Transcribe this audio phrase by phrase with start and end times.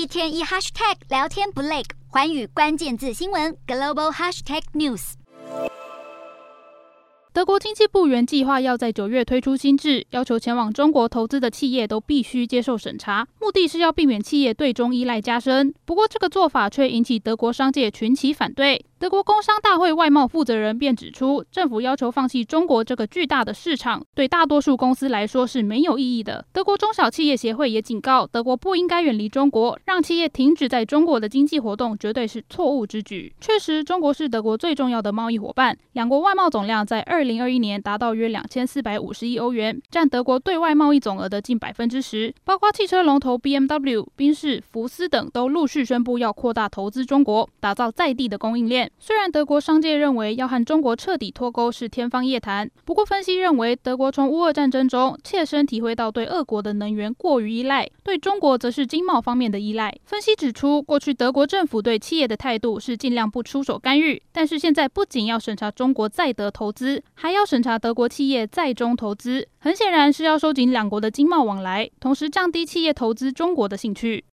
[0.00, 5.12] 一天一 hashtag 聊天不累，环宇关键字新闻 global hashtag news。
[7.34, 15.74] 德国经济部原计划要在九月推出新制，要求前往中国投资的企业都必须接受审查，目的是要避免企业对中依赖加深。
[15.84, 18.86] 不过，这个做法却引起德国商界群起反对。
[19.00, 26.44] 德国工商大会外贸负责人便指出，政府要求放弃中国这个巨大的市场，对大多数公司来说是没有意义的。
[26.52, 33.34] 德国中小企业协会也警告，德国不应该远离中国，让企业停止在中国的经济活动，绝对是错误之举。
[33.40, 42.34] 确实，中国是德国最重要的贸易伙伴，两国外贸总量在二零二一年达到约两千四百五十亿欧元，占德国对外贸易总额的近百分之十。
[42.44, 48.89] 包括汽车龙头 BMW、宾士、福斯等都陆续宣布要扩大投资中国，打造在地的供应链。
[48.98, 59.90] 虽然德国商界认为要和中国彻底脱钩是天方夜谭，不过分析认为，德国从乌俄战争中切身体会到对俄国的能源过于依赖，对中国则是经贸方面的依赖。
[60.04, 74.22] 分析指出，过去德国政府对企业的态度是尽量不出手干预，但是现在不仅要审查中国在德投资，还要审查德国企业在中投资，很显然是要收紧两国的经贸往来，同时降低企业投资中国的兴趣。